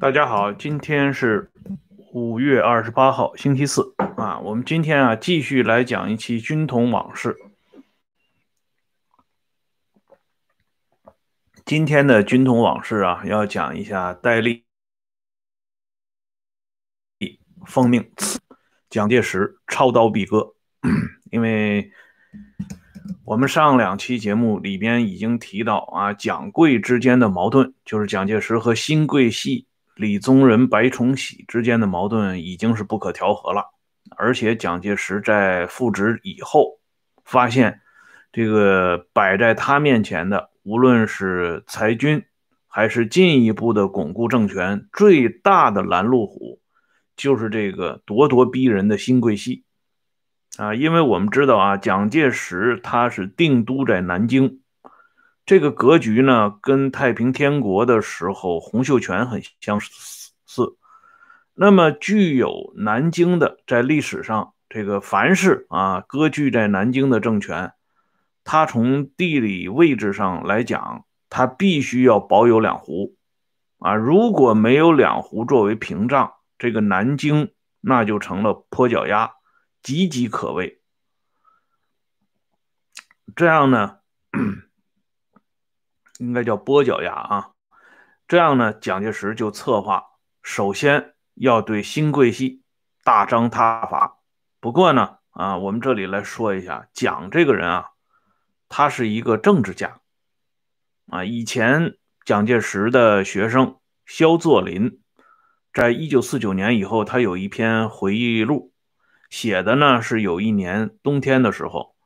[0.00, 1.50] 大家好，今天是
[2.14, 4.40] 五月二十八号，星期四啊。
[4.40, 7.36] 我们今天啊继续来讲一期军统往事。
[11.66, 14.64] 今天的军统往事啊，要讲一下戴笠
[17.66, 18.10] 奉命
[18.88, 20.54] 蒋介石抄刀毙割，
[21.30, 21.92] 因为
[23.26, 29.66] 我们上两期节目里边已经提到啊，蒋桂之间的矛盾，就是蒋介石和新桂系。
[30.00, 33.66] 李宗仁、白崇禧之间的矛盾已经是不可调和了，
[34.16, 36.80] 而且蒋介石在复职以后，
[37.22, 37.82] 发现
[38.32, 42.24] 这个摆在他面前的，无论是裁军
[42.66, 46.62] 还是进一步的巩固政权，最大的拦路虎
[47.14, 49.64] 就是这个咄咄逼人的新桂系
[50.56, 50.74] 啊！
[50.74, 54.60] 因为我们知道啊，蒋介石他是定都在南京。
[55.50, 60.76] 这个格局呢，跟太平天国的时候洪秀全很相似。
[61.54, 67.72] 那么，具有南京的，在历史上，这个凡是啊割据在南京的政权，
[68.44, 73.16] 它从地理位置上来讲，它必须要保有两湖
[73.80, 73.96] 啊。
[73.96, 77.50] 如果没有两湖作为屏障，这个南京
[77.80, 79.32] 那就成了坡脚丫，
[79.82, 80.80] 岌岌可危。
[83.34, 83.96] 这样呢？
[86.20, 87.50] 应该叫跛脚鸭啊，
[88.28, 90.04] 这样呢，蒋介石就策划，
[90.42, 92.62] 首先要对新桂系
[93.02, 94.18] 大张挞伐。
[94.60, 97.86] 不过呢，啊，我们这里来说一下，蒋这个人啊，
[98.68, 100.00] 他是一个政治家
[101.08, 101.24] 啊。
[101.24, 105.00] 以前蒋介石的学生萧作霖，
[105.72, 108.74] 在一九四九年以后，他有一篇回忆录，
[109.30, 111.96] 写的呢是有一年冬天的时候，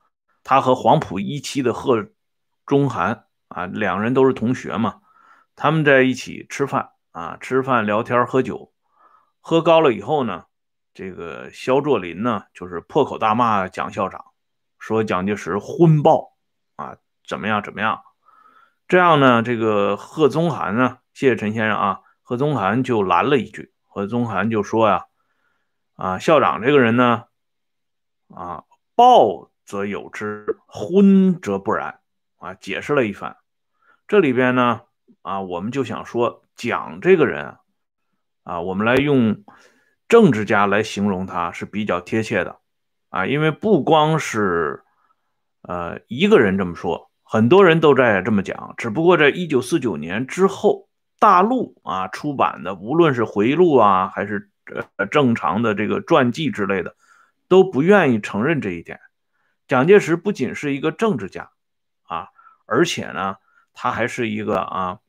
[0.45, 2.07] 他和黄埔一期的贺
[2.65, 3.25] 中涵。
[3.55, 4.97] 啊，两人都是同学嘛，
[5.55, 8.73] 他们在一起吃饭啊，吃饭聊天喝酒，
[9.41, 10.47] 喝高了以后呢，
[10.93, 14.25] 这个肖作霖呢就是破口大骂蒋校长，
[14.81, 16.33] 说蒋介石昏暴
[16.75, 18.03] 啊，怎么样怎么样？
[18.89, 25.07] 这样呢，这个贺宗涵呢，谢谢陈先生啊，贺宗涵就拦了一句，贺宗涵就说呀，
[25.95, 27.27] 啊，校长这个人呢，
[28.35, 28.65] 啊，
[28.97, 32.01] 暴则有之，昏则不然
[32.39, 33.37] 啊，解释了一番。
[34.07, 34.83] 这里边呢，
[35.23, 37.57] 啊，我们就想说，蒋这个人，
[38.43, 39.45] 啊，我们来用
[40.09, 42.59] 政治家来形容他是比较贴切的，
[43.09, 44.83] 啊，因为不光是
[45.63, 54.51] 呃一个人这么说，很多人都在这么讲，只不过在一九四九年之后，大陆啊出版的，无论是回忆录啊，还是
[54.97, 56.95] 呃正常的这个传记之类的，
[57.49, 59.01] 都不愿意承认这一点。
[59.67, 61.51] 蒋介石不仅是一个政治家，
[62.03, 62.29] 啊，
[62.67, 63.37] 而且呢。
[63.75, 65.01] 他还是一个啊，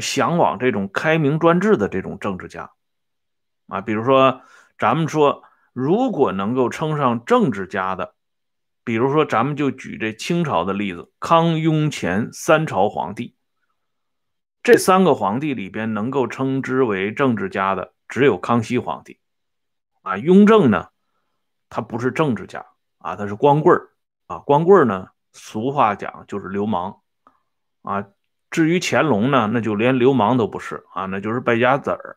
[0.00, 2.72] 向往这种开明专制的这种政治家，
[3.68, 4.40] 啊，比如说
[4.78, 8.14] 咱们说，如果能够称上政治家的，
[8.82, 13.36] 比如说咱们就举这清朝的例子，康雍乾三朝皇帝，
[14.62, 19.20] 这三个皇帝里边能够称之为政治家的，只有康熙皇帝，
[20.02, 20.88] 啊，雍正呢，
[21.68, 22.66] 他不是政治家
[22.98, 23.90] 啊，他是光棍儿。
[24.26, 27.00] 啊，光棍儿呢，俗话讲就是流氓。
[27.82, 28.06] 啊，
[28.50, 32.16] 至于乾隆呢，那就连流氓都不是啊，那就是败家子儿。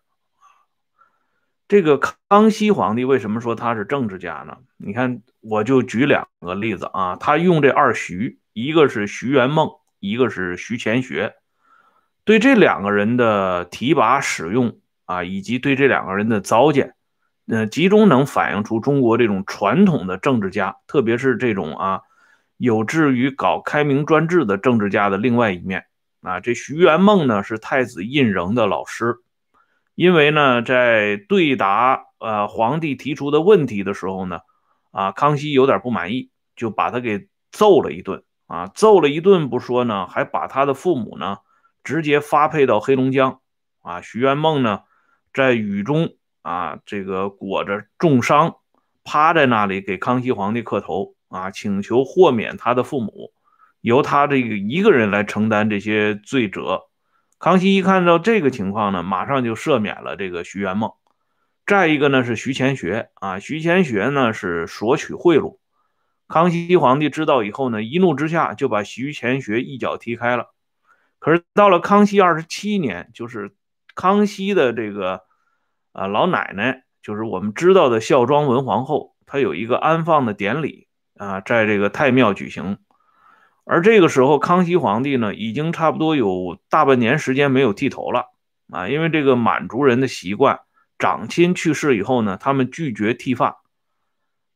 [1.68, 1.98] 这个
[2.28, 4.58] 康熙皇帝为什么说他是政治家呢？
[4.76, 9.70] 你看，我就举两个例子啊，他用这二徐，一个是徐元梦，
[10.00, 11.36] 一个是徐乾学，
[12.26, 16.96] 对这两个人的提拔使用啊，以及对这两个人的糟践，
[17.48, 22.02] 呃，集中能反映出中国这种传统的政治家，特别是这种啊。
[22.62, 25.86] 有志于搞开明专制的政治家的另外一面。
[26.22, 29.16] 啊，这徐元梦呢是太子胤禛的老师，
[29.96, 34.42] 因为呢在对答呃皇帝提出的问题的时候呢，
[34.92, 38.24] 啊康熙有点不满意，就把他给揍了一顿。
[38.46, 41.38] 啊，揍了一顿不说呢，还把他的父母呢
[41.84, 43.40] 直接发配到黑龙江。
[43.82, 44.82] 啊，徐元梦呢
[45.34, 48.58] 在雨中啊这个裹着重伤，
[49.04, 51.16] 趴在那里给康熙皇帝磕头。
[51.32, 53.32] 啊，请求豁免他的父母，
[53.80, 56.82] 由他这个一个人来承担这些罪责。
[57.40, 60.92] 康熙一看到这个情况呢，马上就赦免了这个徐元梦。
[61.66, 65.58] 再一个呢是徐乾学啊，徐乾学呢是索取贿赂。
[66.28, 70.54] 康熙皇帝知道以后呢，一怒之下就把徐乾学一脚踢开了。
[71.20, 73.56] 可是到了康熙二十七年，就是
[73.96, 75.22] 康熙的这个
[75.94, 80.88] 啊老奶奶，就是我们知道的孝庄文皇后，她有一个安放的典礼。
[81.22, 82.80] 啊，在这个太庙举行，
[83.64, 88.32] 而这个时候，康熙皇帝呢，已经差不多有大半年时间没有剃头了
[88.72, 90.62] 啊，因为这个满族人的习惯，
[90.98, 93.58] 长亲去世以后呢，他们拒绝剃发，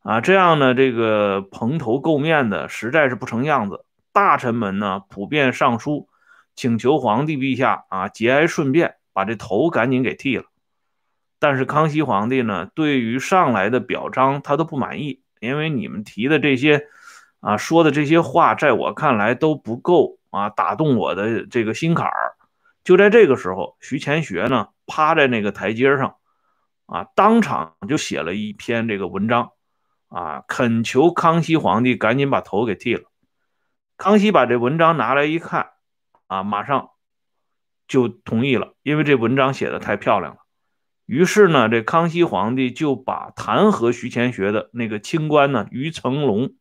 [0.00, 3.84] 啊，这样呢，这个蓬头垢面的实在是不成样子。
[4.12, 6.08] 大臣们呢，普遍上书
[6.56, 10.42] 请求皇帝陛下啊，节哀顺变，把这头赶紧给剃了。
[11.38, 16.86] 但是康熙皇帝呢，对于上来的表彰他都不满意，因为你们提的这些
[17.40, 22.34] 啊，说的这些话，在我看来都不够啊，打动我的这个心坎儿。
[22.84, 26.16] 就在这个时候，徐乾学呢，趴在那个台阶上
[26.86, 29.50] 啊，当场就写了一篇这个文章
[30.08, 33.10] 啊，恳求康熙皇帝赶紧把头给剃了。
[33.96, 35.70] 康熙把这文章拿来一看
[36.28, 36.90] 啊，马上
[37.88, 40.45] 就同意了，因为这文章写的太漂亮了。
[41.06, 46.54] 于是呢，这康熙皇帝就把弹劾徐乾学的那个清官呢于成龙，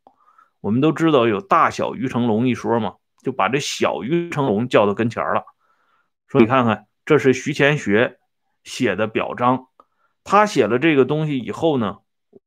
[0.61, 2.93] 我们都知道有大小于成龙一说嘛，
[3.23, 5.45] 就把这小于成龙叫到跟前了，
[6.27, 8.19] 说你看看，这是徐乾学
[8.63, 9.65] 写的表彰，
[10.23, 11.97] 他写了这个东西以后呢，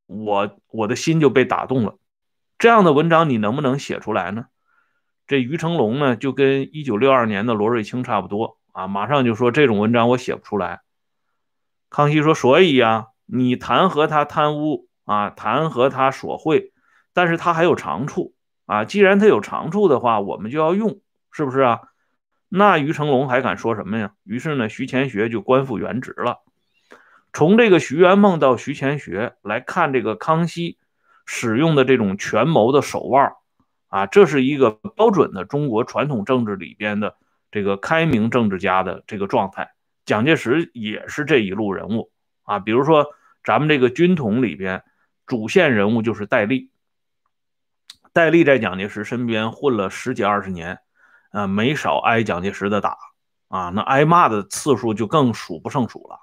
[0.07, 1.97] 我我的心就被打动了。
[2.59, 4.47] 这样的文章你能不能写出来呢？
[5.27, 10.81] 这于成龙呢，就跟一九六二年的罗瑞卿差不多啊，马上就说这种文章我写不出来。
[11.91, 16.73] 康熙说：“所以呀，你弹劾他贪污啊，弹劾他索贿，
[17.15, 18.35] 但是他还有长处
[18.67, 18.85] 啊。
[18.85, 21.01] 既然他有长处的话，我们就要用，
[21.33, 21.81] 是不是啊？
[22.51, 24.13] 那于成龙还敢说什么呀？
[24.25, 26.39] 于是呢，徐乾学就官复原职了。
[27.33, 30.77] 从这个徐元梦到徐乾学来看，这个康熙
[31.25, 33.33] 使用的这种权谋的手腕
[33.89, 37.17] 啊，这是一个标准的中国传统政治里边的
[37.51, 39.71] 这个开明政治家的这个状态。”
[40.09, 42.11] 蒋介石也是这一路人物
[42.45, 43.09] 啊，比如说
[43.45, 44.83] 咱们这个军统里边
[45.27, 46.71] 主线人物就是戴笠，
[48.15, 50.79] 戴笠在蒋介石身边混了十几二十年，
[51.31, 52.97] 啊，没少挨蒋介石的打
[53.49, 56.21] 啊，那挨骂的次数就更数不胜数了。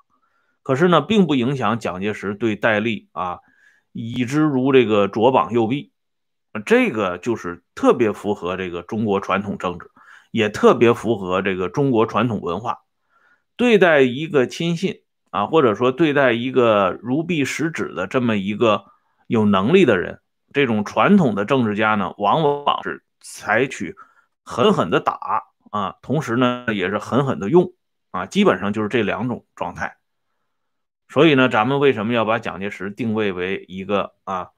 [0.63, 3.37] 可是呢，并不影响蒋介石对戴笠啊
[3.91, 5.91] 以之如这个左膀右臂，
[6.65, 9.91] 这个就是特别符合这个中国传统政治，
[10.31, 12.79] 也特别符合这个中国传统文化。
[13.57, 18.85] 对待一个亲信啊，或者说对待一个如臂使指的这么一个
[19.27, 20.19] 有能力的人，
[20.53, 23.95] 这种传统的政治家呢，往往是采取
[24.43, 27.73] 狠狠的打啊，同时呢也是狠狠的用
[28.11, 29.97] 啊，基本上就是这两种状态。
[31.07, 34.49] 所以呢，咱们为什么要把蒋介石定位为一个啊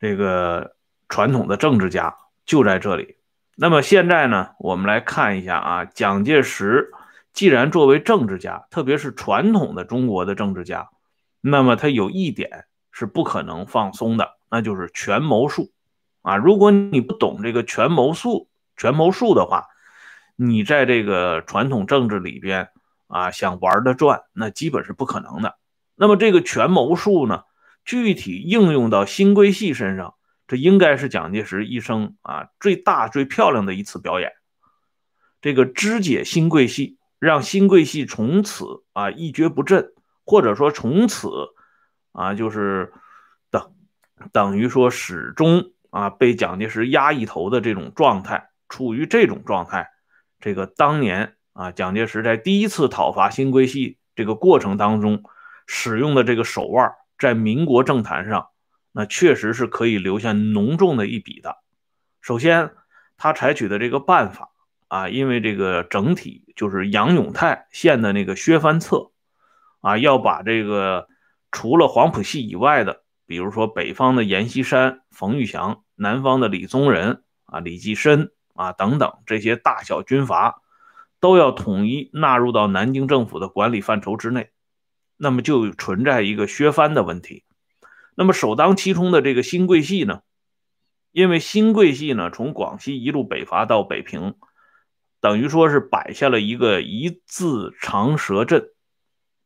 [0.00, 0.76] 这个
[1.08, 3.16] 传统的政治家，就在这里。
[3.54, 6.92] 那么现在呢，我们来看一下啊，蒋介石。
[7.36, 10.88] 既然作为政治家，特别是传统的中国的政治家，
[11.42, 15.70] 那么他有一点是不可能放松的，那就是权谋术
[16.22, 16.38] 啊！
[16.38, 19.66] 如果你不懂这个权谋术、权谋术的话，
[20.34, 22.70] 你在这个传统政治里边
[23.06, 25.58] 啊，想玩的转，那基本是不可能的。
[25.94, 27.42] 那么这个权谋术呢，
[27.84, 30.14] 具体应用到新贵系身上，
[30.48, 34.32] 这应该是蒋介石一生啊最大最漂亮的一次表演。
[35.42, 36.95] 这个肢解新贵系。
[37.18, 39.92] 让新贵系从此啊一蹶不振，
[40.24, 41.28] 或者说从此
[42.12, 42.92] 啊就是
[43.50, 43.72] 等
[44.32, 49.90] 等于说始终啊被蒋介石压一头的这种状态，处于这种状态。
[50.40, 55.22] 这个当年啊蒋介石在第一次讨伐新贵系这个过程当中
[55.66, 58.48] 使用的这个手腕，在民国政坛上
[58.92, 61.56] 那确实是可以留下浓重的一笔的。
[62.20, 62.72] 首先，
[63.16, 64.50] 他采取的这个办法。
[64.88, 69.10] 啊，因为这个整体就是杨永泰献的那个削藩策，
[69.80, 71.08] 啊，要把这个
[71.50, 80.62] 除了黄埔系以外的，比如说北方的阎锡山、冯玉祥，南方的李宗仁啊、李济深啊等等这些大小军阀，
[81.18, 84.50] 都要统一纳入到南京政府的管理范畴之内，
[85.16, 87.42] 那么就存在一个削藩的问题。
[88.14, 90.20] 那么首当其冲的这个新贵系呢，
[91.10, 94.36] 因为新贵系呢从广西一路北伐到北平。
[95.26, 98.70] 等于说是摆下了一个一字长蛇阵，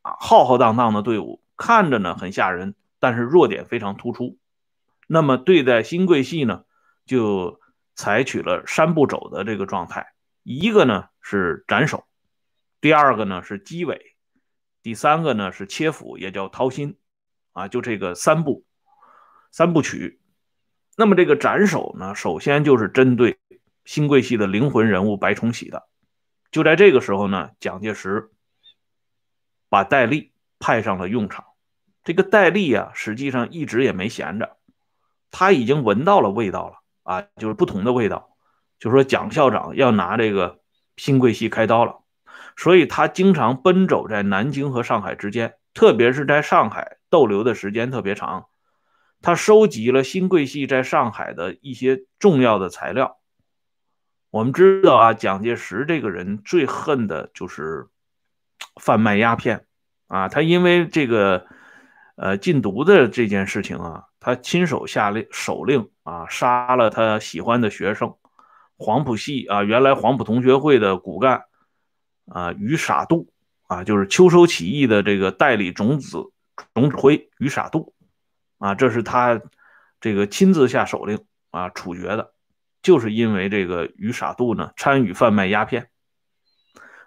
[0.02, 4.36] 啊，浩浩荡荡的队伍，看着呢很吓人，但是弱点非常突出。
[5.06, 6.64] 那么对待新贵系呢，
[7.06, 7.58] 就
[7.94, 12.04] 采取了三步走的这个状态：一个呢是斩首，
[12.82, 14.14] 第二个呢是击尾，
[14.82, 16.98] 第三个呢是切腹，也叫掏心，
[17.52, 18.66] 啊，就这个三步
[19.50, 20.20] 三部曲。
[20.98, 23.39] 那么这个斩首呢，首先就是针对。
[23.90, 25.88] 新贵系的灵魂人物白崇禧的，
[26.52, 28.30] 就在这个时候呢，蒋介石
[29.68, 30.30] 把戴笠
[30.60, 31.44] 派上了用场。
[32.04, 34.58] 这个戴笠啊，实际上一直也没闲着，
[35.32, 38.36] 他已经闻到了味道了啊，就是不同的味道。
[38.78, 40.60] 就说蒋校长要拿这个
[40.96, 41.96] 新贵系开刀了，
[42.56, 48.46] 所以他经常奔走在南京和上海之间，特别是在上海逗留的时间特别长。
[49.20, 53.16] 他收集了新桂系在上海的一些重要的材料。
[54.30, 57.88] 我们知道啊，蒋介石这个人最恨的就是
[58.80, 59.66] 贩卖鸦片
[60.06, 61.46] 啊，他因为这个
[62.14, 68.14] 呃禁毒的这件事情啊，他亲手下令手令啊，杀了他喜欢的学生
[68.76, 71.42] 黄埔系啊，原来黄埔同学会的骨干
[72.26, 73.32] 啊于傻度
[73.66, 76.30] 啊，就是秋收起义的这个代理总子
[76.72, 77.94] 总指挥于傻度
[78.58, 79.40] 啊，这是他
[80.00, 82.32] 这个亲自下手令啊处决的。
[82.82, 85.90] 就是因为这个于傻度呢参与贩卖鸦片，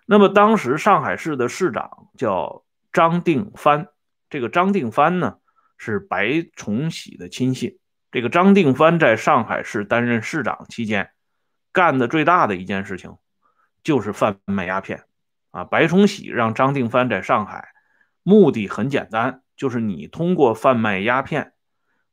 [0.05, 3.87] 那么当时上海市的市长叫张定藩，
[4.29, 5.37] 这个张定藩呢
[5.77, 7.79] 是白崇禧的亲信。
[8.11, 11.09] 这个张定藩在上海市担任市长期间，
[11.71, 13.17] 干的最大的一件事情
[13.83, 15.05] 就是贩卖鸦片。
[15.49, 17.69] 啊，白崇禧让张定藩在上海，
[18.21, 21.53] 目的很简单，就是你通过贩卖鸦片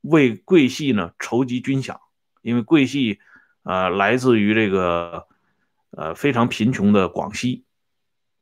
[0.00, 1.99] 为桂系呢筹集军饷，
[2.40, 3.21] 因为桂系。
[3.62, 5.26] 呃，来自于这个
[5.90, 7.64] 呃非常贫穷的广西，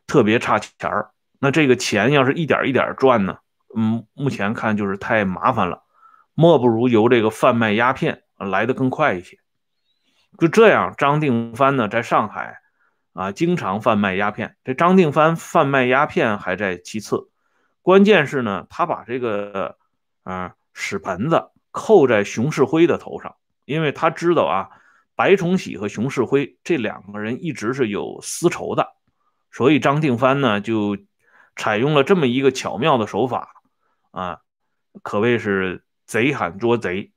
[0.07, 1.11] 特别差钱儿。
[1.41, 3.39] 那这个钱要是一点一点赚呢，
[3.77, 5.83] 嗯，目前看就是太麻烦了，
[6.35, 9.39] 莫不如由这个贩卖鸦片来的更快一些。
[10.39, 12.61] 就这样，张定藩呢在上海
[13.13, 14.57] 啊经常贩卖鸦片。
[14.63, 17.29] 这张定藩贩卖鸦片还在其次，
[17.83, 19.77] 关键是呢，他把这个
[20.23, 23.35] 啊屎盆子扣在熊式辉的头上，
[23.65, 24.69] 因为他知道啊。
[25.19, 28.95] 白崇禧和熊式辉这两个人一直是有私仇的，
[29.51, 30.97] 所以张定藩呢就
[31.57, 33.61] 采用了这么一个巧妙的手法
[34.13, 34.39] 啊，
[35.03, 37.11] 可谓是贼喊捉贼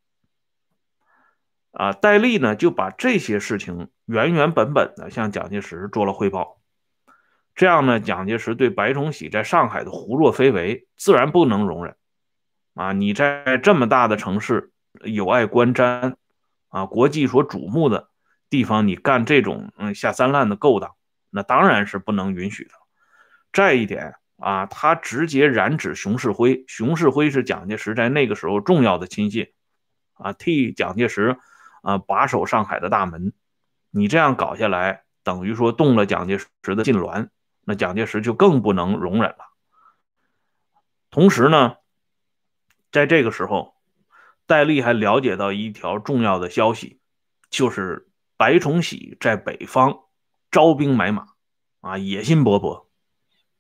[1.74, 1.94] 啊。
[1.94, 6.60] 戴笠呢就把这些事情原原本本的向蒋介石做了汇报，
[7.54, 11.96] 这样呢，蒋介石对白崇禧在上海的胡作非为自然不能容忍
[12.74, 12.94] 啊！
[12.94, 14.72] 你在这么大的城市
[15.04, 16.16] 有碍观瞻。
[16.72, 18.10] 啊，国际所瞩目的
[18.50, 20.96] 地方，你干这种嗯下三滥的勾当，
[21.30, 22.72] 那当然是不能允许的。
[23.52, 29.52] 再一点啊，他直接染指熊式辉，熊式辉是蒋介石在那个时候重要的亲信，
[30.14, 31.38] 啊，替蒋介石
[31.82, 33.34] 啊把守上海的大门。
[33.90, 37.28] 你这样搞下来，等于说动了蒋介石的禁挛，
[37.66, 39.52] 那蒋介石就更不能容忍了。
[41.10, 41.76] 同时呢，
[42.94, 43.76] 在这个时候。
[44.46, 47.00] 戴笠还了解到一条重要的消息，
[47.50, 50.00] 就是白崇禧在北方
[50.50, 51.28] 招兵买马，
[51.80, 52.88] 啊，野心勃勃。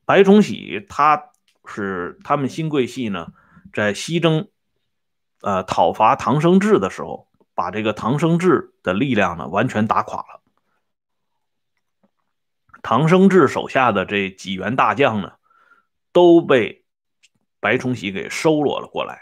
[0.06, 1.32] 白崇禧他
[1.66, 3.32] 是他们新贵系呢，
[3.72, 4.50] 在西征，
[5.42, 10.42] 呃，讨伐唐生智的时候，把这个唐生智的力量呢完全打垮了。
[12.82, 15.34] 唐生智手下的这几员大将呢，
[16.12, 16.84] 都被
[17.60, 19.22] 白崇禧给收罗了过来。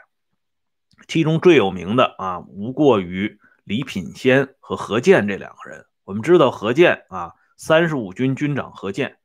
[1.08, 5.86] 其中最有名的啊，无过于李品仙和何健这两个人。
[6.04, 9.18] 我们知道何健啊，三十五军军长何健，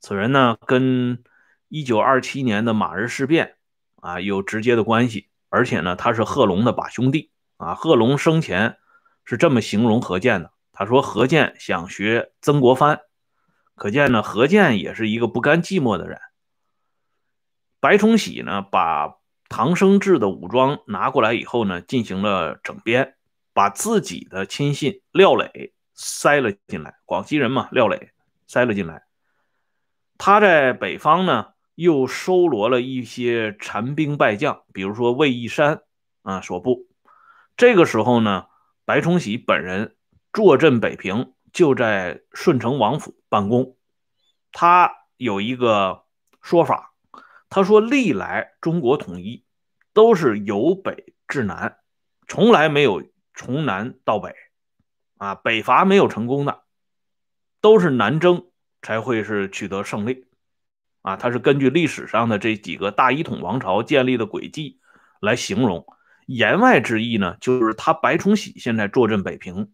[0.00, 1.22] 此人呢跟
[1.68, 3.56] 一九二七年的马日事变
[3.96, 7.74] 啊有直接的关系，而且呢他是贺龙的把兄弟啊。
[7.74, 8.78] 贺龙生前
[9.24, 13.00] 是这么形容何健的，他说何健想学曾国藩，
[13.74, 16.20] 可见呢何健也是一个不甘寂寞的人。
[17.80, 19.18] 白崇禧呢把。
[19.48, 23.16] 唐生智的武装拿过来以后呢，进行了整编，
[23.54, 26.96] 把自己的亲信廖磊塞了进来。
[27.06, 28.10] 广西人嘛，廖磊
[28.46, 29.04] 塞了进来。
[30.18, 35.80] 他在北方呢，又收罗了一些残兵败将，比如说魏一山
[36.22, 36.86] 啊所部。
[37.56, 38.46] 这个时候呢，
[38.84, 39.96] 白崇禧本人
[40.32, 43.76] 坐镇北平，就在顺城王府办公。
[44.52, 46.04] 他有一个
[46.42, 46.92] 说法。
[47.50, 49.44] 他说：“历来中国统一
[49.94, 51.78] 都是由北至南，
[52.26, 53.02] 从来没有
[53.34, 54.34] 从南到北，
[55.16, 56.64] 啊，北伐没有成功的，
[57.62, 58.46] 都是南征
[58.82, 60.26] 才会是取得胜利，
[61.00, 64.78] 啊，他是根据历史上的这几个大一统王朝建立的轨迹
[65.20, 65.86] 来形容。
[66.26, 69.72] 言外之意呢，就是他白崇禧现在坐镇北平，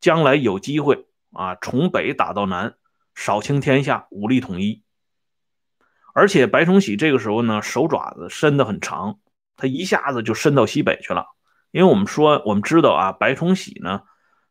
[0.00, 2.74] 将来有机会啊，从北打到南，
[3.14, 4.82] 扫清天下，武力统一。”
[6.14, 9.18] 而且白崇禧这个时候呢，手爪子伸得很长，
[9.56, 11.24] 他一下子就伸到西北去了。
[11.70, 14.02] 因为我们说，我们知道啊，白崇禧呢，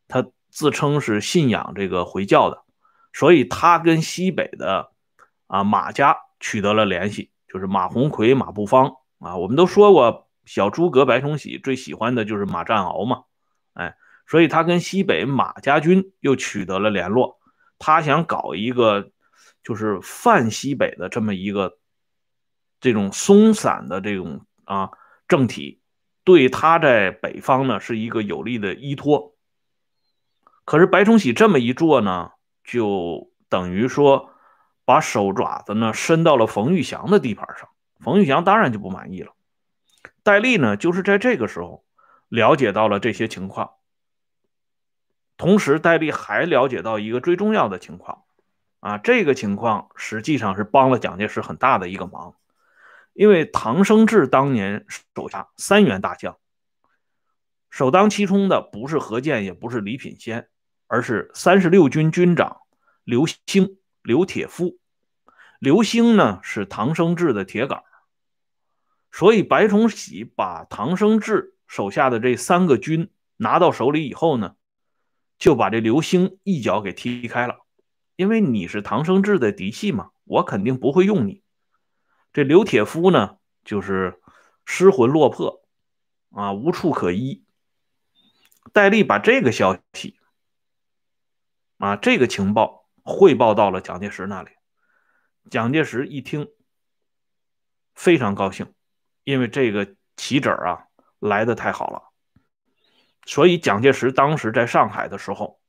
[0.08, 2.64] 他自称是信仰这个回教的，
[3.12, 4.90] 所以他跟西北的
[5.46, 9.36] 啊马家取得了联系，就是马鸿逵、马步芳啊。
[9.36, 13.22] 我们都说过，小诸葛白崇禧最喜欢的就是马占鳌嘛，
[13.74, 13.94] 哎，
[14.26, 17.38] 所以他跟西北马家军又取得了联络，
[17.78, 19.10] 他想搞一个。
[19.62, 21.78] 就是泛西北的这么一个
[22.80, 24.90] 这种松散的这种啊
[25.28, 25.80] 政体，
[26.24, 29.36] 对他在北方呢是一个有力的依托。
[30.64, 32.32] 可是白崇禧这么一做呢，
[32.64, 34.30] 就等于说
[34.84, 37.68] 把手爪子呢伸到了冯玉祥的地盘上。
[38.00, 39.34] 冯玉祥当然就不满意了。
[40.24, 41.84] 戴笠呢，就是在这个时候
[42.28, 43.72] 了解到了这些情况。
[45.36, 48.22] 同时，戴笠还了解到一个最重要的情况，
[48.82, 52.34] 啊，这个情况实际上是帮了蒋介石很大的一个忙，
[53.12, 56.36] 因为唐生智当年手下三员大将，
[57.70, 60.48] 首当其冲的不是何键，也不是李品仙，
[60.88, 62.56] 而是三十六军军长
[63.04, 64.80] 刘兴、刘铁夫。
[65.60, 67.84] 刘兴呢是唐生智的铁杆，
[69.12, 74.56] 所以白崇禧把唐生智手下的这三个军拿到手里以后呢。
[75.38, 77.58] 就把这刘兴一脚给踢开了，
[78.16, 81.42] 因为你是唐生智的嫡系嘛，我肯定不会用你。
[82.32, 84.20] 这刘铁夫呢，就是
[84.64, 85.64] 失魂落魄
[86.30, 87.44] 啊，无处可依。
[88.72, 90.18] 戴笠把这个消息
[91.78, 94.50] 啊，这个情报汇报到了蒋介石那里。
[95.50, 96.48] 蒋介石一听，
[97.94, 98.72] 非常高兴，
[99.24, 100.86] 因为这个棋子啊
[101.18, 102.12] 来的太好了。
[103.26, 105.60] 所以，蒋介石当时在上海的时候，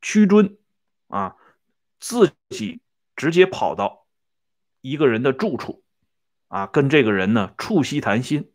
[0.00, 0.58] 屈尊
[1.06, 1.36] 啊，
[2.00, 2.80] 自己
[3.16, 4.06] 直接跑到
[4.80, 5.82] 一个人的住处，
[6.48, 8.52] 啊，跟这个人呢促膝谈心。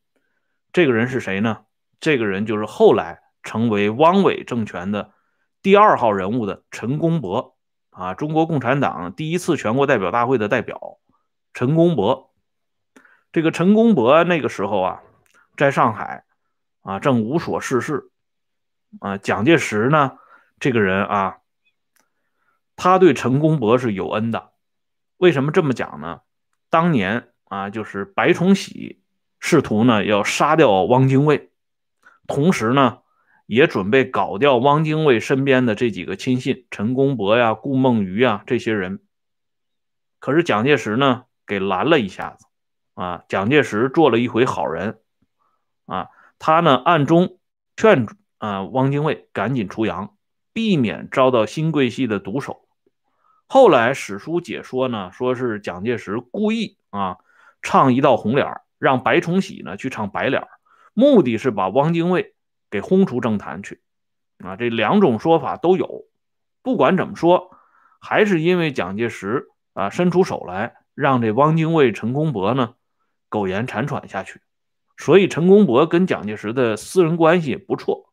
[0.72, 1.66] 这个人是谁呢？
[2.00, 5.14] 这个人就是后来成为汪伪政权的
[5.62, 7.58] 第二号人物的陈公博
[7.92, 11.00] 啊，中国共产党第一次全国代表大会的代表
[11.54, 12.34] 陈公博。
[13.32, 15.04] 这个陈公博那个时候啊，
[15.58, 16.24] 在上海
[16.82, 18.10] 啊，正无所事事。
[19.00, 20.18] 啊，蒋介石呢，
[20.60, 21.38] 这个人啊，
[22.84, 24.52] 他对陈公博是有恩的。
[25.16, 26.20] 为什么这么讲呢？
[26.70, 29.02] 当年啊，就是白崇禧
[29.40, 31.50] 试图呢要杀掉汪精卫，
[32.28, 32.98] 同时呢
[33.46, 39.00] 也准备搞掉汪精卫身边的这几个亲信，陈公博呀、顾梦渔啊这些人。
[40.20, 42.48] 可是蒋介石呢给拦了一下子。
[42.96, 45.00] 啊，蒋介石做了一回好人。
[45.86, 47.38] 啊，他呢暗中
[47.78, 48.06] 劝。
[48.40, 50.18] 啊，汪精卫赶紧出洋，
[50.52, 52.63] 避免遭到新桂系的毒手。
[53.48, 57.18] 后来史书解说呢，说是蒋介石故意啊
[57.62, 58.48] 唱一道红脸，
[58.80, 60.48] 让白崇禧呢去唱白脸，
[60.94, 62.34] 目的是把汪精卫
[62.72, 63.82] 给轰出政坛去。
[64.40, 66.06] 啊，这两种说法都有。
[66.64, 67.52] 不管怎么说，
[68.00, 72.74] 还是因为蒋介石啊伸出手来，让这汪精卫、陈公博呢
[73.30, 74.42] 苟延残喘下去。
[74.98, 78.12] 所以陈公博跟蒋介石的私人关系也不错。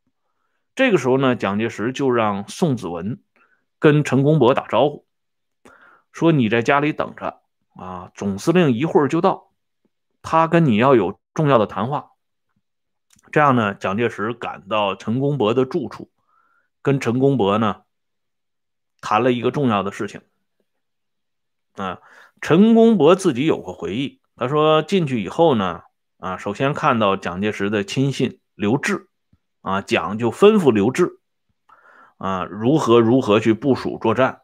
[0.75, 3.23] 这个时候呢，蒋介石就让宋子文
[3.79, 5.07] 跟陈公博打招呼，
[6.13, 7.41] 说：“你在家里等着
[7.75, 9.51] 啊，总司令一会儿就到，
[10.23, 12.11] 他跟你要有重要的谈话。”
[13.33, 16.11] 这样呢，蒋介石赶到陈公博的住处，
[16.83, 17.83] 跟陈公博呢
[19.01, 20.23] 谈了一个重要的事情。
[21.77, 22.01] 啊，
[22.41, 25.83] 陈公博自己有个回忆，他说进去以后呢，
[26.19, 29.07] 啊，首先看到蒋介石的亲信刘峙。
[29.63, 31.21] 啊，蒋就吩咐刘志，
[32.17, 34.40] 啊，如何如何去部署作战，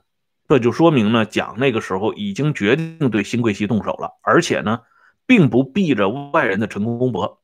[0.48, 4.82] 这就说明呢，蒋那个时候已经决定对新桂系动手了，而且呢，
[5.26, 7.42] 并不避着外人的陈公博。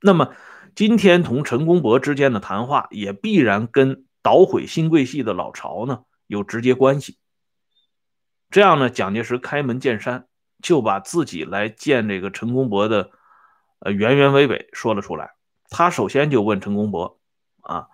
[0.00, 0.32] 那么，
[0.74, 7.16] 今天同陈公博之间的谈话，也必然跟捣毁新桂系的老巢呢有直接关系。
[8.50, 10.26] 这样呢，蒋介石开门见山，
[10.60, 13.10] 就把自己来见这个陈公博的，
[13.78, 15.32] 呃，原原委委说了出来。
[15.70, 17.18] 他首先就问陈公博
[17.62, 17.86] ：“啊，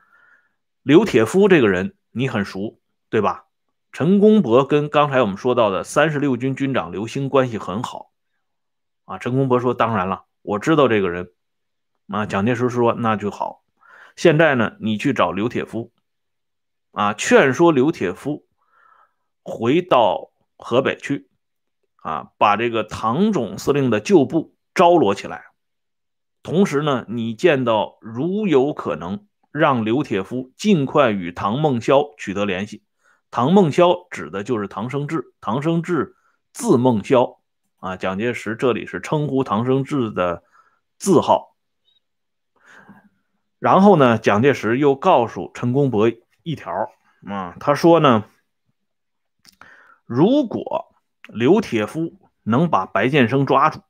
[0.83, 3.44] 刘铁夫这个人你很熟，对吧？”
[3.92, 8.12] 陈公博跟刚才我们说到的三十六军军长刘兴关系很好。
[9.05, 11.33] 啊，陈公博说：“当然了，我知道这个人。”
[12.09, 13.64] 啊，蒋介石说：“那就好。
[14.16, 15.92] 现在呢，你去找刘铁夫，
[16.92, 18.46] 啊，劝说刘铁夫
[19.42, 21.29] 回到河北去，
[21.96, 25.44] 啊，把这个唐总司令的旧部招罗起来。”
[26.42, 32.85] 同时呢，你见到如有可能，让刘铁夫尽快与唐孟霄取得联系。
[33.30, 36.16] 唐孟萧指的就是唐生智，唐生智
[36.52, 37.40] 字孟萧
[37.76, 37.96] 啊。
[37.96, 40.42] 蒋介石这里是称呼唐生智的
[40.98, 41.56] 字号。
[43.58, 46.10] 然后呢，蒋介石又告诉陈公博
[46.42, 46.72] 一条
[47.26, 48.24] 啊，他说呢，
[50.06, 53.82] 如果刘铁夫能把白建生抓住，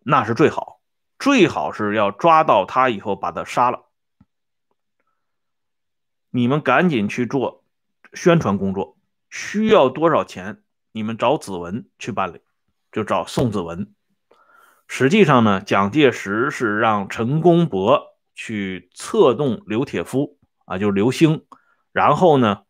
[0.00, 0.80] 那是最好。
[1.18, 3.84] 最好是要抓到他以后把他杀了。
[6.30, 7.61] 你们赶紧去做
[8.12, 8.98] 宣传工作，
[9.30, 12.40] 需要多少钱你们找子文去办理，
[12.90, 13.94] 就找宋子文。
[14.86, 21.46] 实际上呢，蒋介石是让陈公博去策动刘铁夫啊，就是刘兴，
[21.92, 22.64] 然后呢，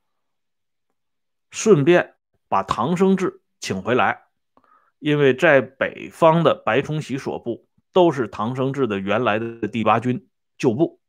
[1.50, 2.14] 顺便
[2.48, 4.22] 把唐生智请回来，
[5.00, 11.00] 因为在北方的白崇禧所部都是唐生智的原来的第八军旧部，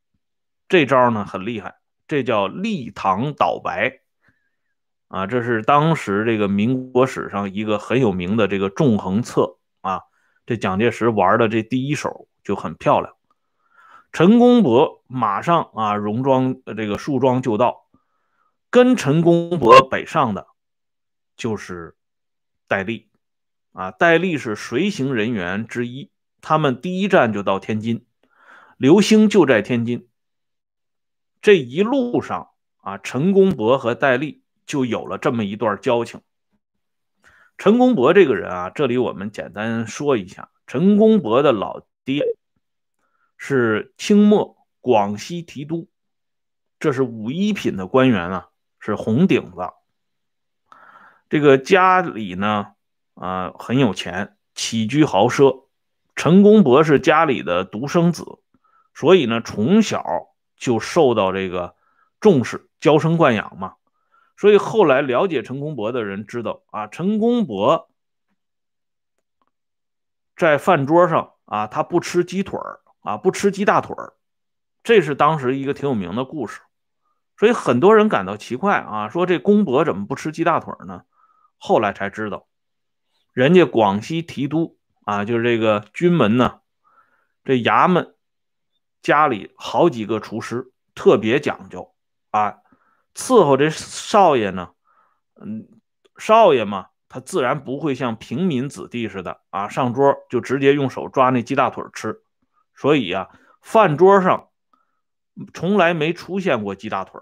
[0.68, 1.76] 这招呢很厉害，
[2.08, 4.00] 这叫立唐倒白
[5.08, 10.02] 啊，这是当时这个民国史上一个很有名的这个纵横策啊。
[10.46, 13.14] 这蒋介石玩的这第一手就很漂亮，
[14.12, 17.86] 陈公博马上啊戎装这个束装就到，
[18.68, 20.48] 跟陈公博北上的，
[21.34, 21.96] 就是
[22.68, 23.08] 戴笠
[23.72, 26.10] 啊，戴笠是随行人员之一，
[26.42, 28.04] 他们第一站就到天津，
[28.76, 30.06] 刘兴就在天津，
[31.40, 32.50] 这一路上
[32.82, 36.20] 啊，陈公博和戴笠就有了这么一段交情。
[37.56, 42.24] 陈公博这个人啊，这里我们简单说一下，陈公博的老爹
[43.36, 45.88] 是清末广西提督，
[46.80, 48.48] 这是五一品的官员啊，
[48.80, 49.70] 是红顶子。
[51.28, 52.72] 这个家里呢，
[53.14, 55.64] 啊很有钱，起居豪奢。
[56.16, 58.24] 陈公博是家里的独生子，
[58.94, 60.04] 所以呢，从小
[60.56, 61.74] 就受到这个
[62.20, 63.74] 重视，娇生惯养嘛。
[64.36, 67.88] 所以后来了解陈公博的人知道啊，陈公博
[70.36, 74.14] 在饭桌上啊，他不吃鸡腿儿啊，不吃鸡大腿儿，
[74.82, 76.60] 这是当时一个挺有名的故事。
[77.36, 81.04] 所以很多人感到奇怪啊，说这公博怎么不吃鸡大腿呢？
[81.56, 82.46] 后来才知道，
[83.32, 86.60] 人家广西提督啊，就是这个军门呢，
[87.44, 88.14] 这衙门
[89.00, 91.94] 家里好几个厨师，特别讲究
[92.30, 92.58] 啊。
[93.14, 94.70] 伺候这少爷呢，
[95.40, 95.68] 嗯，
[96.18, 102.20] 少爷嘛，他自然不会像平民子弟似的啊，上桌就直接用手抓那鸡大腿吃。
[102.74, 103.28] 所以啊，
[103.62, 104.48] 饭桌上
[105.52, 107.20] 从来没出现过鸡大腿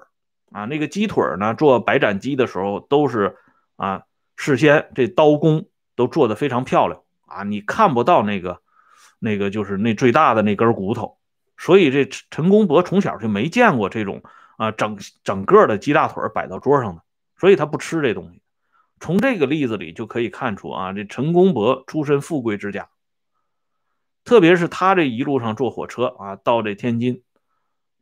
[0.50, 0.64] 啊。
[0.64, 3.36] 那个鸡腿呢，做白斩鸡的时候都是
[3.76, 4.04] 啊，
[4.36, 8.62] 事先这刀工都做得非常漂亮啊，你看不到那个
[9.18, 11.18] 那个就是那最大的那根骨头。
[11.58, 14.22] 所以这陈公博从小就没见过这种。
[14.56, 17.02] 啊，整整个的鸡大腿摆到桌上的，
[17.38, 18.42] 所以他不吃这东西。
[19.00, 22.88] 从这个例子里就可以看出啊，这陈公博出身富贵之家，
[24.24, 27.22] 特别是他这一路上坐火车啊，到这天津，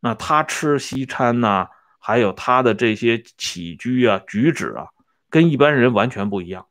[0.01, 4.89] 那他吃西餐呐，还有他的这些起居啊、举止啊，
[5.31, 6.67] 跟一般人完全不一样。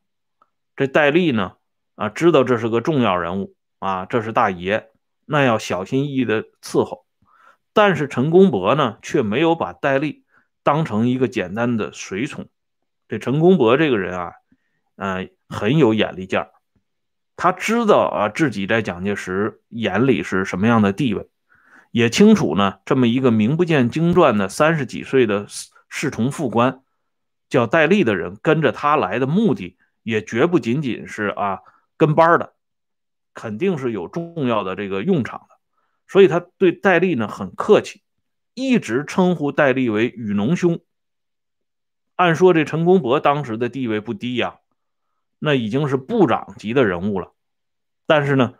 [0.76, 1.56] 这戴笠呢，
[1.96, 4.90] 啊，知道这是个重要人物啊，这是大爷，
[5.26, 7.04] 那要小心翼翼的伺候。
[7.82, 10.22] 但是陈公博呢，却没有把戴笠
[10.62, 12.46] 当成一个简单的随从。
[13.08, 14.32] 这陈公博这个人啊，
[14.96, 16.50] 嗯，很有眼力见儿。
[17.36, 21.30] 他知道啊，自己在蒋介石眼里是什么样的地位，
[21.90, 25.46] 也清楚呢，这么一个名不见经传的三十几岁的
[25.88, 26.82] 侍从副官，
[27.48, 31.60] 叫戴笠的人，跟着他来的目的，也绝不仅仅是啊
[31.96, 32.52] 跟班的，
[33.32, 35.46] 肯定是有重要的这个用场。
[36.10, 38.02] 所以他对戴笠呢很客气，
[38.54, 40.80] 一直称呼戴笠为雨农兄。
[42.16, 44.58] 按说这陈公博当时的地位不低呀，
[45.38, 47.32] 那已经是部长级的人物了，
[48.06, 48.54] 但是呢，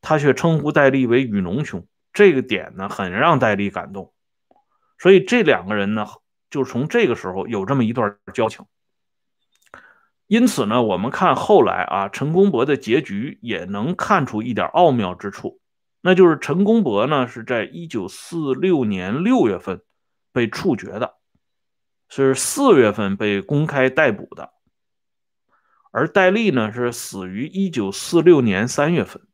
[0.00, 4.14] 他却称呼戴笠为雨农兄，这个点呢很让戴笠感动。
[4.96, 6.06] 所以这两个人呢，
[6.48, 8.64] 就从这个时候有这么一段交情。
[10.26, 15.60] 因此呢，我们看后来啊，陈公博的结局也能看出一点奥妙之处。
[16.06, 19.80] 那就是陈公博呢，是在一九四六年六月份
[20.32, 21.14] 被处决的，
[22.10, 24.52] 是四月份被公开逮捕的。
[25.92, 29.26] 而戴笠呢，是死于一九四六年三月份。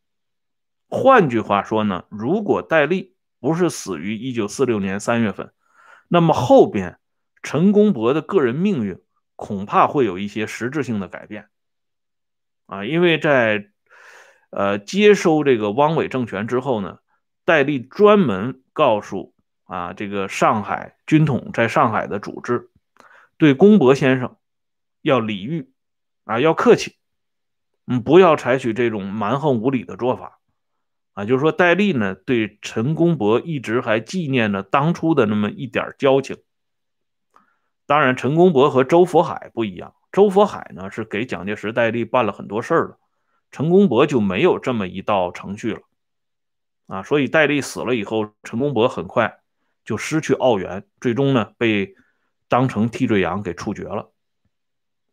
[0.88, 5.52] 换句话说呢，如果戴笠不是死于一九四六年三月份，
[6.06, 7.00] 那么后边
[7.42, 9.02] 陈公博的个人命运
[9.34, 11.48] 恐怕会有一些实质性的改变
[12.66, 13.72] 啊，因为在。
[14.50, 16.98] 呃，接收这个汪伪政权之后呢，
[17.44, 19.32] 戴笠专门告诉
[19.64, 22.70] 啊，这个上海军统在上海的组织，
[23.38, 24.36] 对公博先生
[25.02, 25.70] 要礼遇
[26.24, 26.96] 啊，要客气，
[27.86, 30.40] 嗯，不要采取这种蛮横无理的做法
[31.14, 31.24] 啊。
[31.24, 36.36] 就是说，戴笠呢对陈公博一直还纪念着当初的那么一点交情。
[37.86, 42.98] 当然，陈公博和周佛海不一样，周佛海呢是给蒋介石、戴笠办了很多事儿的。
[43.50, 45.82] 陈公博就没有这么一道程序了，
[46.86, 49.40] 啊，所以戴笠死了以后，陈公博很快
[49.84, 51.96] 就失去澳元，最终呢被
[52.48, 54.10] 当成替罪羊给处决了，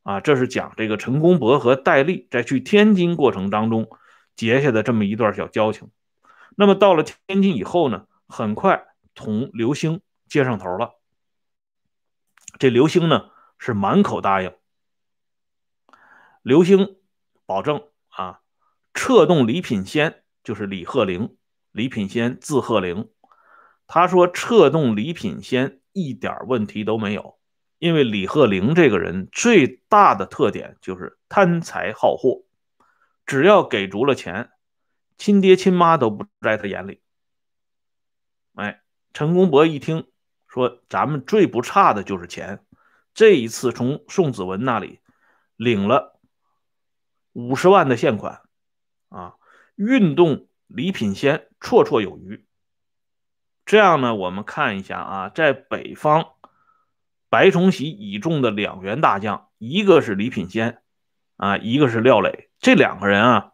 [0.04, 3.89] 啊，这是讲这个陈公博和戴笠在去天津过程当中
[4.36, 5.89] 结下的这么一段小交情。
[6.56, 10.95] 那么到了天津以后呢，很快同刘兴接上头了。
[12.60, 14.54] 这刘兴呢是满口答应。
[16.41, 16.97] 刘兴
[17.45, 17.84] 保证
[18.97, 21.38] 啊，策动李品仙就是李鹤龄，
[21.71, 23.10] 李品仙字鹤龄。
[23.86, 27.38] 他说策动李品仙一点问题都没有，
[27.77, 32.43] 因为李鹤龄这个人最大的特点就是贪财好货，
[33.25, 34.49] 只要给足了钱，
[35.17, 37.01] 亲爹亲妈都不在他眼里。
[38.55, 38.81] 哎，
[39.13, 40.07] 陈公博一听
[40.47, 42.65] 说咱们最不差的就是钱，
[43.13, 44.99] 这一次从宋子文那里
[45.55, 46.19] 领了。
[47.33, 48.41] 五十万的现款，
[49.09, 49.35] 啊，
[49.75, 52.45] 运动李品仙绰绰有余。
[53.65, 56.27] 这样呢，我们看一下啊，在北方，
[57.29, 60.81] 白崇禧倚重的两员大将，一个是李品仙，
[61.35, 62.49] 啊，一个是廖磊。
[62.59, 63.51] 这两个人啊，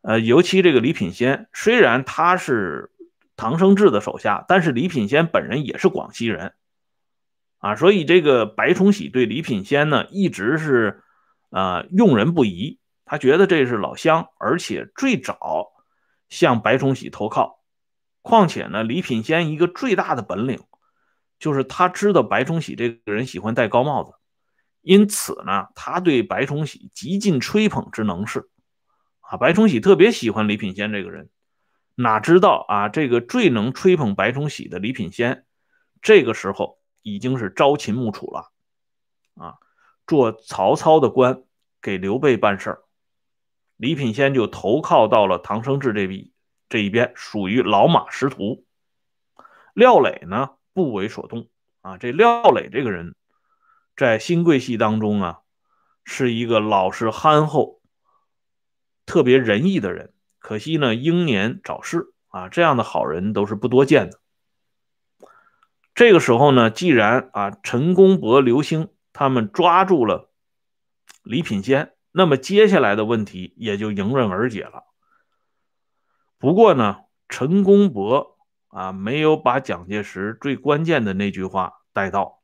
[0.00, 2.90] 呃，尤其这个李品仙，虽然他是
[3.36, 6.54] 唐生智的手下，但是李品仙本人也是广西人，
[7.58, 11.02] 啊，所以这个白崇禧对李品仙呢，一直是
[11.50, 12.78] 呃用人不疑。
[13.14, 15.70] 他觉得这是老乡，而且最早
[16.28, 17.62] 向白崇禧投靠。
[18.22, 20.64] 况且呢，李品仙一个最大的本领
[21.38, 24.14] 就是他知道白崇禧这个人喜欢戴高帽子，
[24.80, 28.50] 因此呢，他对白崇禧极尽吹捧之能事。
[29.20, 31.30] 啊，白崇禧特别喜欢李品仙这个人。
[31.94, 35.44] 哪知道啊，这个最能吹捧白崇禧的李品仙，
[36.02, 38.50] 这个时候已经是朝秦暮楚了。
[39.36, 39.54] 啊，
[40.04, 41.44] 做曹操的官，
[41.80, 42.80] 给刘备办事儿。
[43.76, 46.30] 李品仙就投靠到了唐生智这边，
[46.68, 48.64] 这一边属于老马识途。
[49.74, 51.48] 廖磊呢不为所动
[51.80, 53.16] 啊，这廖磊这个人，
[53.96, 55.40] 在新贵系当中啊，
[56.04, 57.80] 是一个老实憨厚、
[59.06, 60.12] 特别仁义的人。
[60.38, 64.20] 可惜呢英年早逝啊，这样的好人都是不多见的。
[65.96, 70.30] 这个时候呢，既然啊陈公博、刘兴他们抓住了
[71.24, 71.93] 李品仙。
[72.16, 74.84] 那么接下来的问题也就迎刃而解了。
[76.38, 76.98] 不过呢，
[77.28, 82.38] 陈公博啊没有把蒋介石最关键的那句话带到，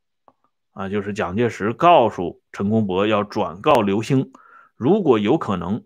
[0.72, 4.32] 啊，就是蒋介石告诉陈公博要转告刘兴，
[4.74, 5.84] 如果有可能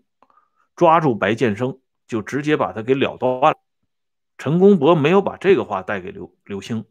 [0.75, 3.59] 抓住白建生，就直接把他给了断了。
[4.39, 6.85] 陈公博没有把这个话带给刘刘兴，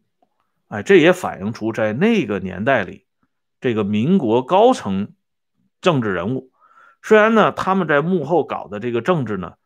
[0.68, 3.04] 哎，这也反映出在那个年代里，
[3.60, 5.12] 这个民国高层
[5.80, 6.52] 政治人物。
[7.06, 9.56] 虽然呢，他们在幕后搞的这个政治呢，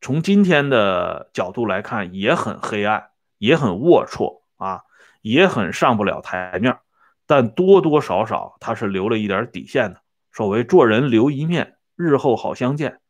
[0.00, 4.82] 从今天的角度来看也很黑暗，也很龌龊啊，
[5.22, 6.78] 也很上不了台面，
[7.26, 10.02] 但多多少少他是留了一点底线的。
[10.30, 13.00] 所谓做人留一面，日后好相见。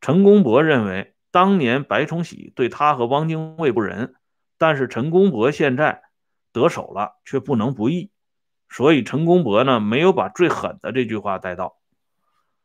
[0.00, 4.14] 陈公博认为，当年白崇禧对他和汪精卫不仁，
[4.56, 6.04] 但是陈公博现在
[6.54, 8.10] 得手了，却不能不义，
[8.70, 11.76] 所以陈公博呢，没有把最狠的这句话带到。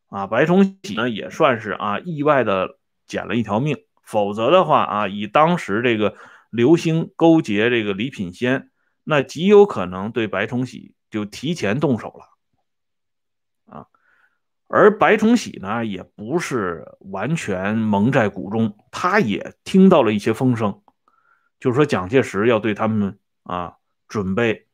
[0.07, 6.15] 啊，白崇禧呢也算是啊意外的捡了一条命，否则的话啊，以当时这个
[6.49, 8.69] 刘兴勾结这个李品仙，
[9.03, 13.73] 那极有可能对白崇禧就提前动手了。
[13.73, 13.87] 啊，
[14.67, 20.81] 而白崇禧呢也不是完全蒙在鼓中，他也听到了一些风声，
[21.59, 23.75] 就是说蒋介石要对他们啊
[24.07, 24.67] 准备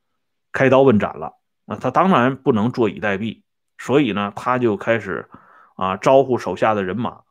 [0.51, 3.41] 开刀问斩了，那他当然不能坐以待毙。
[3.83, 5.27] 所以呢，他就开始
[5.75, 7.23] 啊招呼手下的人马，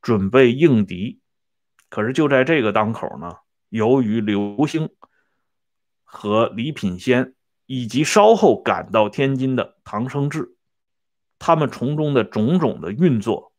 [0.00, 1.18] 准备应敌。
[1.88, 3.38] 可是就在这个当口呢，
[3.70, 4.90] 由于刘兴
[6.04, 7.34] 和李品仙
[7.66, 10.54] 以及稍后赶到天津的唐生智，
[11.40, 13.52] 他们从中的种种的运作，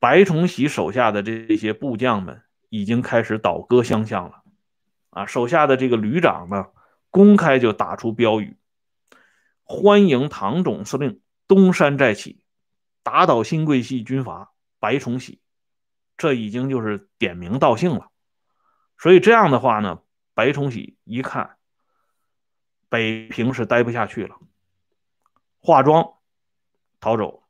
[0.00, 4.42] 白崇禧手下的这些部将们已经开始倒戈相向了。
[5.10, 6.66] 啊，手下的这个旅长呢，
[7.10, 8.56] 公开就打出标语。
[9.64, 12.44] 欢迎唐总司令东山再起，
[13.02, 15.40] 打倒新桂系军阀白崇禧，
[16.16, 18.10] 这已经就是点名道姓了。
[18.98, 20.02] 所以这样的话呢，
[20.34, 21.56] 白崇禧一看
[22.88, 24.36] 北平是待不下去了，
[25.60, 26.14] 化妆
[27.00, 27.44] 逃走。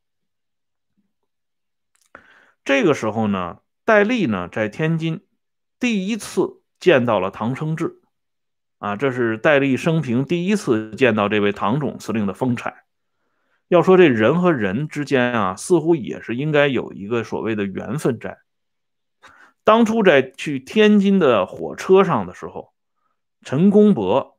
[2.64, 5.26] 这个时候呢，戴笠呢在天津
[5.80, 8.01] 第一次见到了唐生智。
[8.82, 12.82] 啊，这是戴笠生平第一次见到这位唐总司令的风采。
[13.68, 18.38] 要说这人和人之间啊，似乎也是应该有一个所谓的缘分在。
[19.62, 22.72] 当初在去天津的火车上的时候，
[23.42, 24.36] 陈公博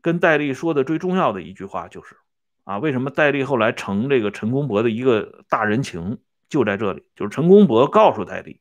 [0.00, 2.16] 跟戴笠说的最重要的一句话就是，
[2.64, 8.60] 啊，为什么戴笠后来成这个陈公博的一个大人情，就在这里，就是陈公博告诉戴笠，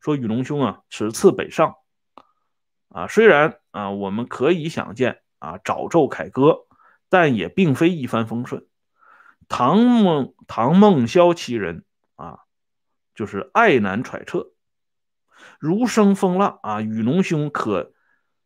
[0.00, 1.74] 说宇龙兄啊，此次北上，
[2.88, 6.66] 啊，虽然啊我们可以想见啊早奏凯歌，
[7.08, 8.66] 但也并非一帆风顺。
[9.48, 12.40] 唐孟唐孟萧其人啊，
[13.14, 14.52] 就是爱难揣测，
[15.58, 17.92] 如生风浪啊，宇龙兄可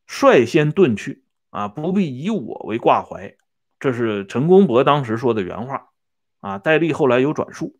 [0.06, 1.24] 率先遁去。
[1.50, 3.34] 啊，不必以我为挂怀，
[3.80, 5.88] 这是陈公博当时说的原话。
[6.38, 7.76] 啊，戴笠后来有转述。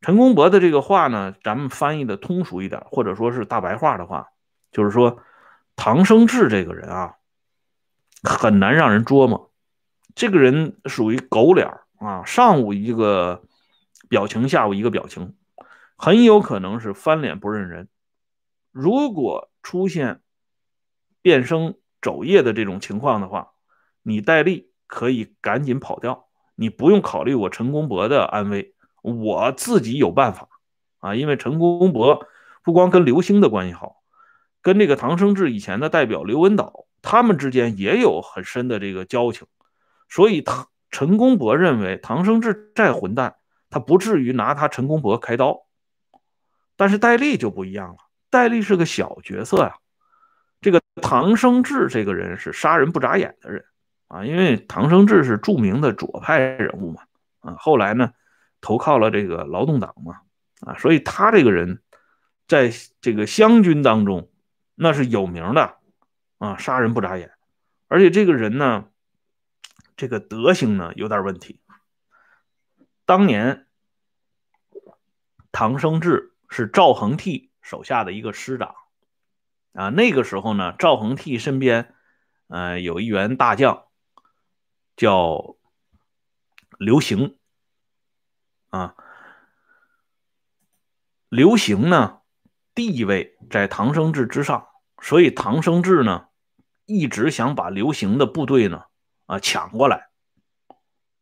[0.00, 4.28] 陈公博的这个话呢，咱们翻译的通俗一点，或者说是大白话的话，
[4.74, 5.22] 就是说
[5.76, 7.14] 唐生智这个人啊，
[8.22, 9.52] 很难让人捉摸。
[10.16, 13.44] 这个人属于狗脸啊，上午一个
[14.08, 15.36] 表情，下午一个表情，
[15.96, 17.88] 很有可能是翻脸不认人。
[18.72, 20.20] 如果出现，
[21.22, 23.52] 变声走夜的这种情况的话，
[24.02, 30.48] 你戴笠可以赶紧跑掉，你不用考虑我陈公博的安危，我自己有办法
[30.98, 31.14] 啊！
[31.14, 32.26] 因为陈公博
[32.62, 33.93] 不光跟刘兴的关系好，
[34.64, 39.46] 跟这个唐生智以前的代表刘文岛，他们之间也有很深的这个交情，
[40.08, 43.36] 所以唐陈公博认为唐生智再混蛋，
[43.68, 45.66] 他不至于拿他陈公博开刀。
[46.76, 47.96] 但是戴笠就不一样了，
[48.30, 49.76] 戴笠是个小角色呀。
[50.62, 53.62] 这个唐生智这个人是杀人不眨眼的人
[54.08, 57.02] 啊，因为唐生智是著名的左派人物嘛，
[57.40, 58.12] 啊，后来呢
[58.62, 60.20] 投靠了这个劳动党嘛，
[60.60, 61.82] 啊，所以他这个人
[62.48, 62.72] 在
[63.02, 64.30] 这个湘军当中
[64.74, 65.78] 那是有名的
[66.38, 67.32] 啊，杀人不眨眼，
[67.88, 68.88] 而且这个人呢，
[69.96, 71.60] 这个德行呢有点问题。
[73.04, 73.66] 当年
[75.52, 78.74] 唐生智是赵恒惕手下的一个师长。
[79.74, 81.96] 啊，那个时候呢，赵恒惕身边，
[82.46, 83.88] 呃，有一员大将，
[84.94, 85.56] 叫
[86.78, 87.36] 刘行。
[88.70, 88.94] 啊，
[91.28, 92.20] 刘行呢，
[92.74, 94.66] 地位在唐生智之上，
[95.00, 96.26] 所以唐生智呢，
[96.86, 98.84] 一直想把刘行的部队呢，
[99.26, 100.08] 啊，抢过来。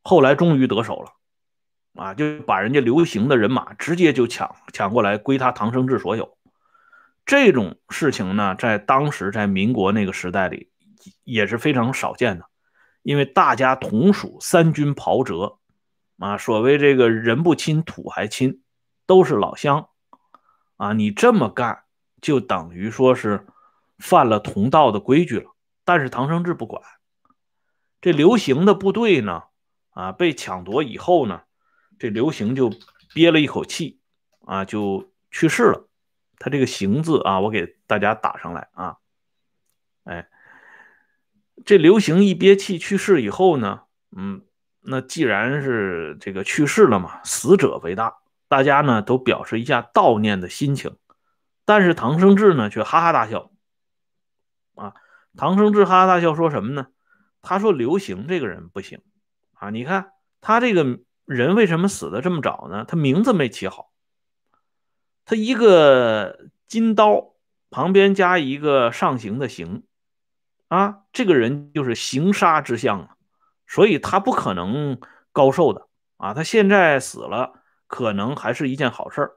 [0.03, 6.37] 后来终于得手了，啊，就把人家刘行的人马直接就抢抢过来，归他唐生智所有。
[7.25, 10.71] 这种事情呢，在当时，在民国那个时代里，
[11.23, 12.47] 也是非常少见的，
[13.03, 15.59] 因为大家同属三军袍泽，
[16.19, 18.63] 啊，所谓这个人不亲土还亲，
[19.07, 19.89] 都是老乡，
[20.77, 21.85] 啊，你这么干
[22.21, 23.47] 就等于说是
[23.99, 25.51] 犯了同道的规矩了。
[25.85, 26.83] 但是唐生智不管，
[28.01, 29.45] 这刘行的部队呢，
[29.91, 31.43] 啊，被抢夺以后呢，
[31.99, 32.73] 这刘行就
[33.15, 34.01] 憋了一口气，
[34.45, 35.89] 啊，就去世了。
[36.39, 38.97] 他这个“行”字啊，我给大家打上来啊。
[40.05, 40.29] 哎，
[41.65, 44.43] 这刘行一憋气去世以后呢，嗯，
[44.81, 48.17] 那既然是这个去世了嘛，死者为大，
[48.53, 50.99] 大家呢都表示一下悼念的心情。
[51.65, 53.51] 但是唐生智呢却哈哈大笑。
[54.75, 54.93] 啊，
[55.39, 56.89] 唐生智哈哈大笑说什么呢？
[57.41, 59.01] 他说刘行这个人不行
[59.55, 60.13] 啊，你看
[60.43, 62.85] 他这个人为什么死的这么早呢？
[62.87, 63.91] 他名字没起好。
[65.25, 67.35] 他一个金刀
[67.71, 69.85] 旁边加一个上行的行，
[70.69, 73.17] 啊，这个人就是行杀之相啊，
[73.67, 75.01] 所以他不可能
[75.33, 75.89] 高寿的
[76.19, 76.35] 啊。
[76.35, 77.62] 他现在死了，
[77.93, 79.33] 可能还是一件好事儿，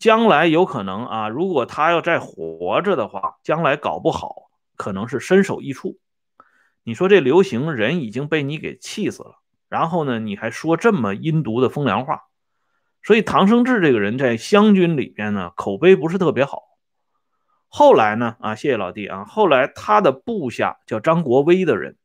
[0.00, 6.00] 将来有可能啊，如果他要再活着的话，将来搞不好可能是身首异处。
[6.82, 9.36] 你说这刘行人已经被你给气死了，
[9.68, 12.22] 然后呢，你还说这么阴毒的风凉话。
[13.04, 16.64] 所以唐生智这个人在湘军里边呢，口碑不是特别好。
[17.68, 19.24] 后来呢，啊，谢谢老弟啊。
[19.24, 21.96] 后来他的部下叫张国威的人，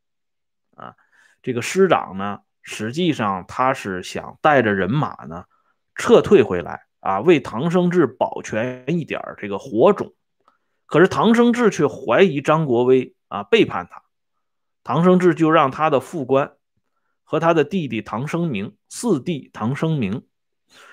[0.76, 0.94] 啊，
[1.42, 5.46] 这个师长呢，实际上他是想带着人马呢
[6.00, 10.16] 撤退回来啊，为唐生智保全一点这个火种。
[10.88, 14.02] 可是唐生智却怀疑张国威啊背叛他，
[14.84, 16.54] 唐生智就让他的副官
[17.24, 20.26] 和他的弟弟唐生明，四弟唐生明。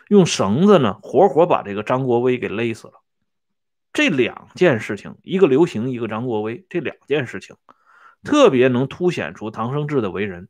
[0.09, 2.95] 用绳子呢，活活把这个张国威给勒死了。
[3.93, 7.57] 这两件事情，一个刘行，一个张国威，这两件事情，
[8.23, 10.49] 特别能凸显出唐生智的为人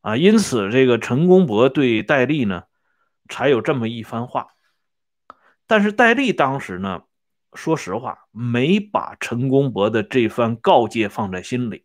[0.00, 0.16] 啊。
[0.16, 2.64] 因此，这个陈公博对戴笠呢，
[3.32, 4.48] 才有这么一番话。
[5.66, 7.02] 但是戴笠当时呢，
[7.54, 11.84] 说实话，没把陈公博的这番告诫放在心里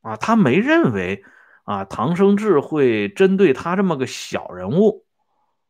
[0.00, 1.22] 啊，他没认为。
[1.66, 5.06] 啊，唐生智会针对他这么个小人物，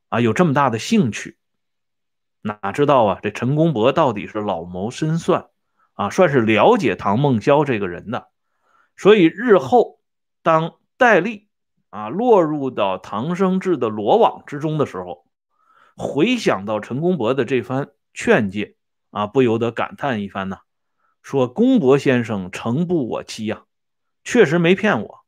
[0.09, 1.39] 啊，有这么大的兴趣？
[2.41, 5.51] 哪知道啊，这陈公博到底是老谋深算，
[5.93, 8.27] 啊，算是了解唐孟萧这个人的。
[8.97, 10.01] 所以日后
[10.43, 11.47] 当戴笠
[11.95, 15.27] 啊落入到唐生智的罗网之中的时候，
[15.97, 18.75] 回想到陈公博的这番劝诫
[19.13, 20.59] 啊，不由得感叹一番呢，
[21.23, 23.63] 说公博先生诚不我欺呀，
[24.25, 25.21] 确实没骗我。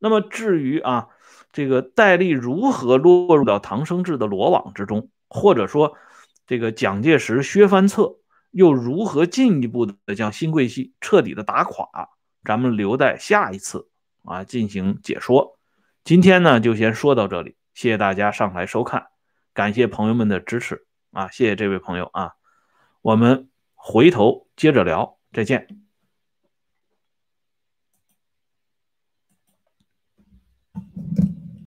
[0.00, 1.10] 那么至于啊，
[1.52, 5.96] 这个戴笠如何落入到唐生智的罗网之中，或者说
[6.48, 8.16] 这个蒋介石削藩策
[8.50, 11.88] 又如何进一步的将新桂系彻底的打垮，
[12.42, 13.88] 咱们留待下一次
[14.24, 15.54] 啊进行解说。
[16.08, 19.08] 今天呢就先说到这里，谢谢大家上来收看，
[19.52, 22.32] 感谢朋友们的支持啊，谢谢这位朋友啊，
[23.02, 25.66] 我们回头接着聊，再见。